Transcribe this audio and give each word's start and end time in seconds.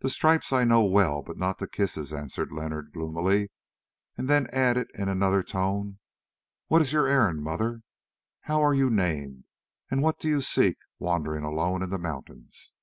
"The 0.00 0.10
stripes 0.10 0.52
I 0.52 0.64
know 0.64 0.84
well, 0.84 1.22
but 1.22 1.38
not 1.38 1.60
the 1.60 1.66
kisses," 1.66 2.12
answered 2.12 2.52
Leonard 2.52 2.92
gloomily; 2.92 3.50
then 4.14 4.48
added 4.48 4.90
in 4.92 5.08
another 5.08 5.42
tone, 5.42 5.98
"What 6.66 6.82
is 6.82 6.92
your 6.92 7.06
errand, 7.06 7.42
mother? 7.42 7.80
How 8.40 8.60
are 8.60 8.74
you 8.74 8.90
named, 8.90 9.44
and 9.90 10.02
what 10.02 10.18
do 10.18 10.28
you 10.28 10.42
seek 10.42 10.76
wandering 10.98 11.42
alone 11.42 11.82
in 11.82 11.88
the 11.88 11.96
mountains?" 11.96 12.74